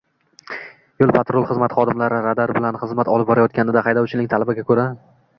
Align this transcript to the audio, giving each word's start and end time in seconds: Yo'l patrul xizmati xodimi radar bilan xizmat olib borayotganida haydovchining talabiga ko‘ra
Yo'l 1.01 1.11
patrul 1.17 1.43
xizmati 1.49 1.75
xodimi 1.79 2.07
radar 2.13 2.53
bilan 2.57 2.79
xizmat 2.83 3.11
olib 3.17 3.29
borayotganida 3.33 3.83
haydovchining 3.89 4.31
talabiga 4.33 4.65
ko‘ra 4.71 4.87